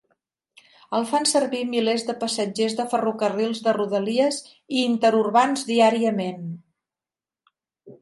El 0.99 1.03
fan 1.09 1.27
servir 1.31 1.59
milers 1.73 2.05
de 2.07 2.15
passatgers 2.23 2.77
de 2.81 2.87
ferrocarrils 2.95 3.63
de 3.69 3.77
rodalies 3.81 4.43
i 4.57 4.83
interurbans 4.89 5.71
diàriament. 5.73 6.53